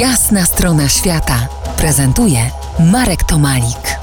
Jasna 0.00 0.46
strona 0.46 0.88
świata 0.88 1.48
prezentuje 1.76 2.50
Marek 2.92 3.24
Tomalik. 3.24 3.98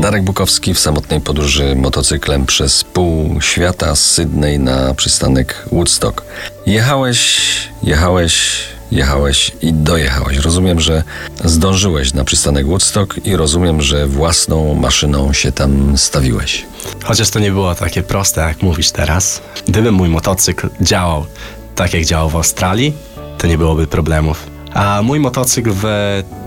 Darek 0.00 0.24
Bukowski 0.24 0.74
w 0.74 0.78
samotnej 0.78 1.20
podróży 1.20 1.76
motocyklem 1.76 2.46
przez 2.46 2.84
pół 2.84 3.40
świata 3.40 3.96
z 3.96 4.00
Sydney 4.00 4.58
na 4.58 4.94
przystanek 4.94 5.64
Woodstock. 5.72 6.22
Jechałeś, 6.66 7.40
jechałeś, 7.82 8.64
jechałeś 8.90 9.52
i 9.62 9.72
dojechałeś. 9.72 10.36
Rozumiem, 10.38 10.80
że 10.80 11.02
zdążyłeś 11.44 12.14
na 12.14 12.24
przystanek 12.24 12.66
Woodstock 12.66 13.20
i 13.24 13.36
rozumiem, 13.36 13.82
że 13.82 14.06
własną 14.06 14.74
maszyną 14.74 15.32
się 15.32 15.52
tam 15.52 15.98
stawiłeś. 15.98 16.66
Chociaż 17.04 17.30
to 17.30 17.38
nie 17.38 17.50
było 17.50 17.74
takie 17.74 18.02
proste, 18.02 18.40
jak 18.40 18.62
mówisz 18.62 18.90
teraz. 18.90 19.40
Gdyby 19.68 19.92
mój 19.92 20.08
motocykl 20.08 20.68
działał 20.80 21.26
tak, 21.74 21.94
jak 21.94 22.04
działał 22.04 22.30
w 22.30 22.36
Australii, 22.36 22.92
to 23.38 23.46
nie 23.46 23.58
byłoby 23.58 23.86
problemów. 23.86 24.46
A 24.74 25.00
mój 25.02 25.20
motocykl 25.20 25.70
w 25.74 25.84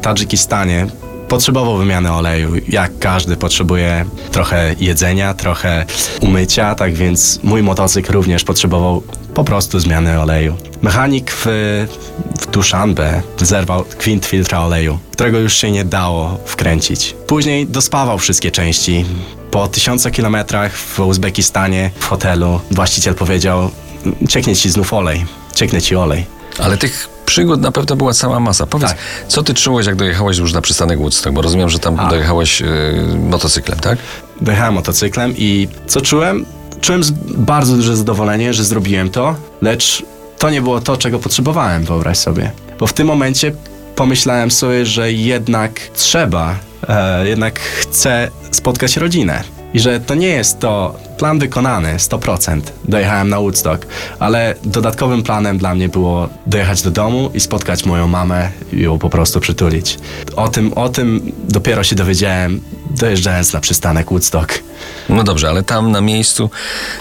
Tadżykistanie 0.01 0.87
potrzebował 1.27 1.77
wymiany 1.77 2.11
oleju. 2.11 2.51
Jak 2.67 2.99
każdy 2.99 3.37
potrzebuje 3.37 4.05
trochę 4.31 4.75
jedzenia, 4.79 5.33
trochę 5.33 5.85
umycia, 6.21 6.75
tak 6.75 6.93
więc 6.93 7.39
mój 7.43 7.63
motocykl 7.63 8.13
również 8.13 8.43
potrzebował 8.43 9.03
po 9.33 9.43
prostu 9.43 9.79
zmiany 9.79 10.19
oleju. 10.19 10.55
Mechanik 10.81 11.31
w, 11.31 11.45
w 12.39 12.51
Dushanbe 12.51 13.21
zerwał 13.37 13.83
kwint 13.83 14.25
filtra 14.25 14.59
oleju, 14.59 14.99
którego 15.11 15.39
już 15.39 15.53
się 15.53 15.71
nie 15.71 15.85
dało 15.85 16.37
wkręcić. 16.45 17.15
Później 17.27 17.67
dospawał 17.67 18.17
wszystkie 18.17 18.51
części. 18.51 19.05
Po 19.51 19.67
tysiące 19.67 20.11
kilometrach 20.11 20.77
w 20.77 20.99
Uzbekistanie 20.99 21.91
w 21.99 22.05
hotelu 22.05 22.59
właściciel 22.71 23.15
powiedział 23.15 23.71
cieknie 24.29 24.55
ci 24.55 24.69
znów 24.69 24.93
olej, 24.93 25.25
cieknie 25.55 25.81
ci 25.81 25.95
olej. 25.95 26.25
Ale 26.59 26.77
tych 26.77 27.09
przygód 27.25 27.61
na 27.61 27.71
pewno 27.71 27.95
była 27.95 28.13
cała 28.13 28.39
masa. 28.39 28.65
Powiedz, 28.65 28.89
Tak. 28.89 28.97
co 29.27 29.43
ty 29.43 29.53
czułeś, 29.53 29.85
jak 29.87 29.95
dojechałeś 29.95 30.37
już 30.37 30.53
na 30.53 30.61
przystanek 30.61 30.99
Woodstock? 30.99 31.33
Bo 31.35 31.41
rozumiem, 31.41 31.69
że 31.69 31.79
tam 31.79 31.99
A. 31.99 32.09
dojechałeś 32.09 32.61
yy, 32.61 32.67
motocyklem, 33.29 33.79
tak? 33.79 33.97
Dojechałem 34.41 34.73
motocyklam 34.73 35.33
i 35.37 35.67
co 35.87 36.01
czułem? 36.01 36.45
Czułem 36.81 37.01
bardzo 37.37 37.75
duże 37.75 37.97
zadowolenie, 37.97 38.53
że 38.53 38.63
zrobiłem 38.63 39.09
to, 39.09 39.35
lecz 39.61 40.03
to 40.37 40.49
nie 40.49 40.61
było 40.61 40.81
to, 40.81 40.97
czego 40.97 41.19
potrzebowałem, 41.19 41.83
wyobraź 41.83 42.17
sobie. 42.17 42.51
Bo 42.79 42.87
w 42.87 42.93
tym 42.93 43.07
momencie 43.07 43.51
pomyślałem 43.95 44.51
sobie, 44.51 44.85
że 44.85 45.11
jednak 45.11 45.79
trzeba, 45.95 46.55
e, 46.87 47.27
jednak 47.27 47.59
chcę 47.59 48.31
spotkać 48.51 48.97
rodzinę. 48.97 49.43
I 49.75 49.79
że 49.79 49.99
to 49.99 50.15
nie 50.15 50.27
jest 50.27 50.59
to 50.59 50.95
plan 51.17 51.39
wykonany 51.39 51.97
100%. 51.97 52.61
Dojechałem 52.87 53.29
na 53.29 53.39
Woodstock, 53.39 53.87
ale 54.19 54.55
dodatkowym 54.63 55.23
planem 55.23 55.57
dla 55.57 55.75
mnie 55.75 55.89
było 55.89 56.29
dojechać 56.47 56.81
do 56.81 56.91
domu 56.91 57.31
i 57.33 57.39
spotkać 57.39 57.85
moją 57.85 58.07
mamę 58.07 58.51
i 58.73 58.81
ją 58.81 58.99
po 58.99 59.09
prostu 59.09 59.39
przytulić. 59.39 59.97
O 60.35 60.47
tym, 60.47 60.73
o 60.73 60.89
tym 60.89 61.31
dopiero 61.49 61.83
się 61.83 61.95
dowiedziałem, 61.95 62.61
dojeżdżając 62.89 63.53
na 63.53 63.59
przystanek 63.59 64.09
Woodstock. 64.09 64.63
No 65.09 65.23
dobrze, 65.23 65.49
ale 65.49 65.63
tam 65.63 65.91
na 65.91 66.01
miejscu 66.01 66.49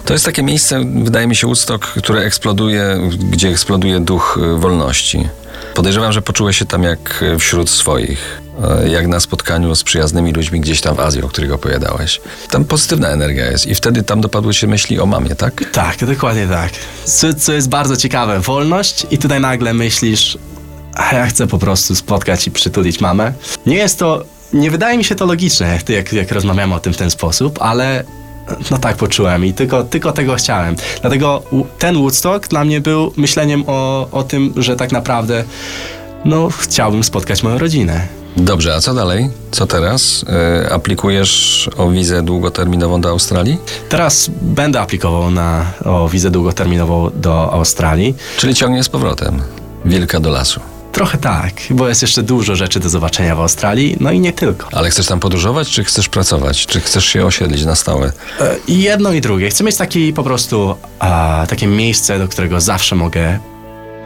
to 0.05 0.13
jest 0.13 0.25
takie 0.25 0.43
miejsce, 0.43 0.85
wydaje 0.95 1.27
mi 1.27 1.37
się, 1.37 1.47
Woodstock, 1.47 1.87
które 1.87 2.21
eksploduje, 2.21 2.99
gdzie 3.31 3.49
eksploduje 3.49 4.01
duch 4.01 4.39
wolności. 4.57 5.29
Podejrzewam, 5.75 6.13
że 6.13 6.23
poczułeś 6.23 6.59
się 6.59 6.67
tam 6.67 6.83
jak 6.83 7.25
wśród 7.39 7.71
swoich, 7.71 8.44
jak 8.87 9.07
na 9.07 9.21
spotkaniu 9.21 9.75
z 9.75 9.85
przyjaznymi 9.85 10.33
ludźmi 10.33 10.61
gdzieś 10.61 10.81
tam 10.81 10.97
w 10.97 11.01
Azji, 11.01 11.23
o 11.23 11.29
których 11.29 11.53
opowiadałeś. 11.53 12.21
Tam 12.51 12.65
pozytywna 12.65 13.09
energia 13.09 13.51
jest 13.51 13.67
i 13.67 13.75
wtedy 13.75 14.03
tam 14.03 14.21
dopadły 14.21 14.55
się 14.55 14.67
myśli 14.67 15.01
o 15.01 15.07
mamie, 15.07 15.35
tak? 15.35 15.65
Tak, 15.73 16.05
dokładnie 16.05 16.47
tak. 16.47 16.71
Co, 17.05 17.35
co 17.35 17.53
jest 17.53 17.69
bardzo 17.69 17.97
ciekawe, 17.97 18.41
wolność 18.41 19.07
i 19.11 19.19
tutaj 19.19 19.41
nagle 19.41 19.75
myślisz, 19.75 20.39
a 20.95 21.15
ja 21.15 21.27
chcę 21.27 21.47
po 21.47 21.59
prostu 21.59 21.95
spotkać 21.95 22.47
i 22.47 22.51
przytulić 22.51 23.01
mamę. 23.01 23.33
Nie 23.67 23.77
jest 23.77 23.99
to, 23.99 24.25
nie 24.53 24.71
wydaje 24.71 24.99
mi 24.99 25.05
się 25.05 25.15
to 25.15 25.27
logiczne, 25.27 25.79
jak, 25.89 26.13
jak, 26.13 26.33
rozmawiamy 26.33 26.75
o 26.75 26.81
tym 26.81 26.93
w 26.93 26.97
ten 26.97 27.11
sposób, 27.11 27.59
ale 27.63 28.05
no 28.71 28.79
tak 28.79 28.97
poczułem 28.97 29.45
i 29.45 29.53
tylko, 29.53 29.85
tylko 29.85 30.13
tego 30.13 30.35
chciałem. 30.35 30.77
Dlatego 31.01 31.43
ten 31.79 31.97
Woodstock 31.97 32.49
dla 32.49 32.65
mnie 32.65 32.81
był 32.81 33.13
myśleniem 33.17 33.65
o, 33.67 34.09
o 34.13 34.23
tym, 34.23 34.55
że 34.57 34.77
tak 34.77 34.93
naprawdę 34.93 35.45
no 36.25 36.49
chciałbym 36.49 37.05
spotkać 37.05 37.43
moją 37.43 37.59
rodzinę. 37.59 38.24
Dobrze, 38.37 38.75
a 38.75 38.81
co 38.81 38.95
dalej? 38.95 39.31
Co 39.51 39.67
teraz? 39.67 40.25
Y, 40.67 40.73
aplikujesz 40.73 41.71
o 41.77 41.91
wizę 41.91 42.23
długoterminową 42.23 43.01
do 43.01 43.09
Australii? 43.09 43.59
Teraz 43.89 44.31
będę 44.43 44.81
aplikował 44.81 45.31
na 45.31 45.73
o 45.85 46.09
wizę 46.09 46.31
długoterminową 46.31 47.11
do 47.15 47.53
Australii. 47.53 48.15
Czyli 48.37 48.55
ciągnie 48.55 48.85
z 48.85 48.89
powrotem. 48.89 49.43
Wilka 49.85 50.21
do 50.21 50.31
lasu. 50.31 50.61
Trochę 50.93 51.19
tak, 51.19 51.53
bo 51.71 51.89
jest 51.89 52.03
jeszcze 52.03 52.23
dużo 52.23 52.57
rzeczy 52.57 52.81
do 52.81 52.89
zobaczenia 52.89 53.37
w 53.37 53.41
Australii, 53.41 53.97
no 54.01 54.11
i 54.13 54.21
nie 54.21 54.33
tylko. 54.33 54.69
Ale 54.73 54.91
chcesz 54.91 55.07
tam 55.07 55.21
podróżować, 55.21 55.71
czy 55.71 55.85
chcesz 55.85 56.09
pracować? 56.09 56.67
Czy 56.67 56.81
chcesz 56.81 57.05
się 57.07 57.27
osiedlić 57.27 57.65
na 57.65 57.75
stałe? 57.75 58.13
E, 58.41 58.57
I 58.69 58.83
jedno 58.83 59.13
i 59.13 59.21
drugie. 59.21 59.51
Chcę 59.51 59.65
mieć 59.65 59.77
taki 59.77 60.13
po 60.13 60.23
prostu 60.23 60.75
a, 60.99 61.45
takie 61.49 61.67
miejsce, 61.67 62.19
do 62.19 62.29
którego 62.29 62.61
zawsze 62.61 62.97
mogę 62.97 63.39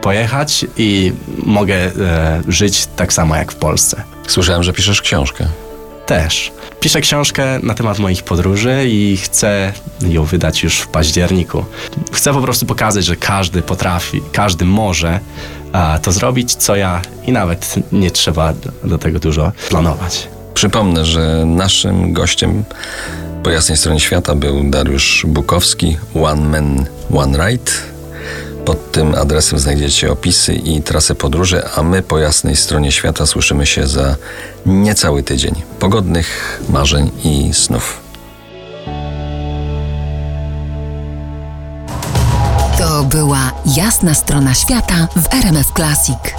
pojechać 0.01 0.65
i 0.77 1.13
mogę 1.43 1.75
e, 1.75 2.41
żyć 2.47 2.87
tak 2.95 3.13
samo 3.13 3.35
jak 3.35 3.51
w 3.51 3.55
Polsce. 3.55 4.03
Słyszałem, 4.29 4.63
że 4.63 4.73
piszesz 4.73 5.01
książkę. 5.01 5.45
Też. 6.05 6.51
Piszę 6.79 7.01
książkę 7.01 7.59
na 7.63 7.73
temat 7.73 7.99
moich 7.99 8.23
podróży 8.23 8.85
i 8.87 9.17
chcę 9.17 9.73
ją 10.01 10.23
wydać 10.23 10.63
już 10.63 10.79
w 10.79 10.87
październiku. 10.87 11.65
Chcę 12.11 12.33
po 12.33 12.41
prostu 12.41 12.65
pokazać, 12.65 13.05
że 13.05 13.15
każdy 13.15 13.61
potrafi, 13.61 14.21
każdy 14.31 14.65
może 14.65 15.19
to 16.01 16.11
zrobić, 16.11 16.55
co 16.55 16.75
ja 16.75 17.01
i 17.27 17.31
nawet 17.31 17.75
nie 17.91 18.11
trzeba 18.11 18.53
do, 18.83 18.97
tego 18.97 19.19
dużo 19.19 19.51
planować. 19.69 20.27
Przypomnę, 20.53 21.05
że 21.05 21.43
naszym 21.45 22.13
gościem 22.13 22.63
po 23.43 23.49
jasnej 23.49 23.77
stronie 23.77 23.99
świata 23.99 24.35
był 24.35 24.69
Dariusz 24.69 25.25
Bukowski, 25.27 25.97
One 26.23 26.41
Man, 26.41 26.85
One 27.15 27.49
Ride. 27.49 27.71
Pod 28.69 28.91
tym 28.91 29.15
adresem 29.15 29.59
znajdziecie 29.59 30.11
opisy 30.11 30.53
i 30.53 30.81
trasę 30.81 31.15
podróży, 31.15 31.61
a 31.75 31.83
my 31.83 32.01
po 32.01 32.19
jasnej 32.19 32.55
stronie 32.55 32.91
świata 32.91 33.25
słyszymy 33.25 33.65
się 33.65 33.87
za 33.87 34.15
niecały 34.65 35.23
tydzień. 35.23 35.55
Pogodnych 35.79 36.61
marzeń 36.69 37.11
i 37.23 37.53
snów. 37.53 37.99
To 42.77 43.03
była 43.03 43.51
Jasna 43.65 44.13
strona 44.13 44.53
świata 44.53 45.07
w 45.15 45.33
RMF 45.33 45.71
Classic. 45.75 46.38